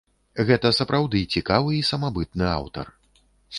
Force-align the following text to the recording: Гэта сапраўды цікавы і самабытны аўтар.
Гэта 0.47 0.71
сапраўды 0.77 1.19
цікавы 1.35 1.71
і 1.81 1.83
самабытны 1.91 2.45
аўтар. 2.59 2.93